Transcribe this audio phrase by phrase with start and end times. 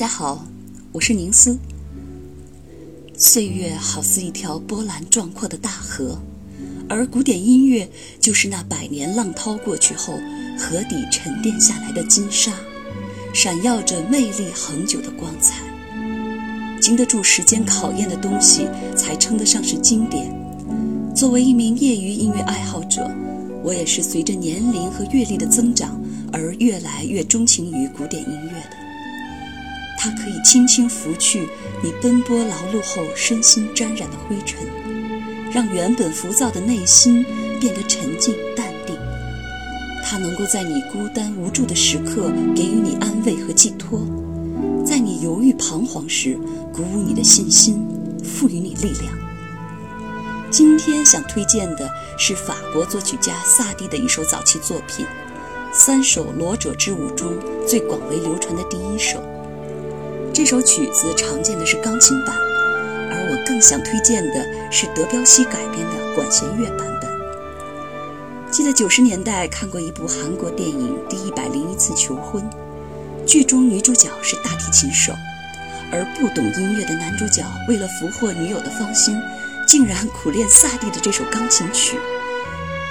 [0.00, 0.46] 大家好，
[0.92, 1.58] 我是宁思。
[3.18, 6.18] 岁月好似一条波澜壮阔的大河，
[6.88, 7.86] 而古典音乐
[8.18, 10.14] 就是那百年浪涛过去后
[10.58, 12.54] 河底沉淀下来的金沙，
[13.34, 15.60] 闪耀着魅力恒久的光彩。
[16.80, 20.34] 经得住时间考验的东西，才称得上是经典。
[21.14, 23.06] 作为一名业余音乐爱好者，
[23.62, 26.00] 我也是随着年龄和阅历的增长
[26.32, 28.79] 而越来越钟情于古典音乐的。
[30.02, 31.46] 它可以轻轻拂去
[31.82, 34.66] 你奔波劳碌后身心沾染的灰尘，
[35.52, 37.22] 让原本浮躁的内心
[37.60, 38.96] 变得沉静淡定。
[40.02, 44.00] 它能够在你孤单无助的时刻给予你安慰和寄托，
[44.86, 46.34] 在你犹豫彷徨时
[46.72, 47.86] 鼓舞你的信心，
[48.24, 49.12] 赋予你力量。
[50.50, 55.04] 今天想推荐的是法国作曲家萨蒂的一首早期作品，
[55.74, 57.34] 三首罗者之舞中
[57.68, 59.22] 最广为流传的第一首。
[60.32, 62.34] 这首曲子常见的是钢琴版，
[63.10, 67.10] 而我更想推荐的是德彪西改编的管弦乐版本。
[68.50, 72.42] 记得九十年代看过一部韩国电影《第一百零一次求婚》，
[73.26, 75.12] 剧中女主角是大提琴手，
[75.92, 79.20] 而不懂音乐的男主角为了俘获女友的芳心，
[79.66, 81.98] 竟然苦练萨蒂的这首钢琴曲。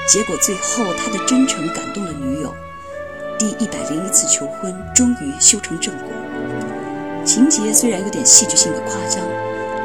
[0.08, 2.54] 结果最后他的真诚感动了女友，
[3.38, 6.10] 《第一百零一次求婚》终于修成正果。
[7.30, 9.24] 情节虽然有点戏剧性的夸张，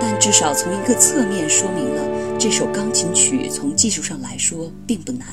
[0.00, 5.28] 但至少从一个侧面说明了这首钢琴曲从技术上来说并不难。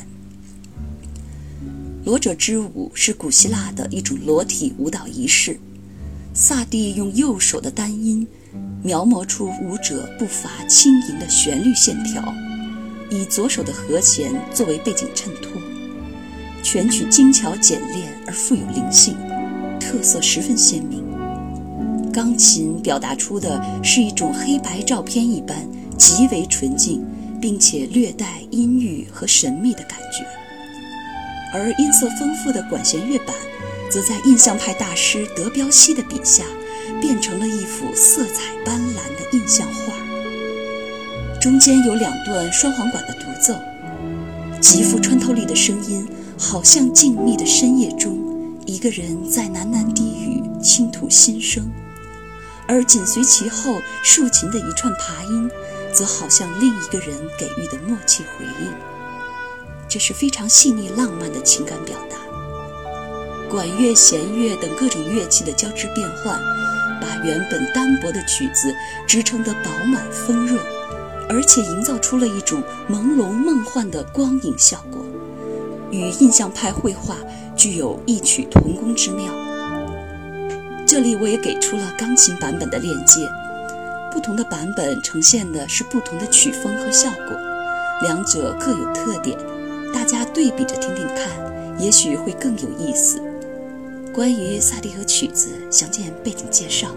[2.04, 5.58] 裸者之舞是古希腊的一种裸体舞蹈仪式，
[6.34, 8.28] 萨蒂用右手的单音
[8.84, 12.22] 描摹出舞者步伐轻盈的旋律线条，
[13.10, 15.62] 以左手的和弦作为背景衬托，
[16.62, 19.16] 全曲精巧简练而富有灵性，
[19.80, 21.10] 特色十分鲜明。
[22.12, 25.68] 钢琴表达出的是一种黑白照片一般
[25.98, 27.06] 极为纯净，
[27.40, 30.26] 并且略带阴郁和神秘的感觉，
[31.54, 33.36] 而音色丰富的管弦乐版，
[33.90, 36.44] 则在印象派大师德彪西的笔下，
[37.00, 39.94] 变成了一幅色彩斑斓的印象画。
[41.40, 43.56] 中间有两段双簧管的独奏，
[44.60, 46.06] 极富穿透力的声音，
[46.38, 48.18] 好像静谧的深夜中，
[48.66, 51.68] 一个人在喃喃低语，倾吐心声。
[52.72, 55.52] 而紧随其后竖琴的一串爬音，
[55.94, 58.72] 则好像另一个人给予的默契回应。
[59.90, 62.16] 这是非常细腻浪漫的情感表达。
[63.50, 66.40] 管乐、弦乐等各种乐器的交织变换，
[67.02, 68.74] 把原本单薄的曲子
[69.06, 70.58] 支撑得饱满丰润，
[71.28, 75.06] 而且营造出了一种朦胧梦幻的光影效果，
[75.92, 77.18] 与印象派绘画
[77.54, 79.34] 具有异曲同工之妙。
[80.92, 83.26] 这里我也给出了钢琴版本的链接，
[84.12, 87.38] 不同的版本呈现的是不同的曲风和效果，
[88.02, 89.38] 两者各有特点，
[89.94, 91.30] 大家对比着听听看，
[91.80, 93.22] 也许会更有意思。
[94.14, 96.90] 关于萨蒂和曲子，详见背景介绍。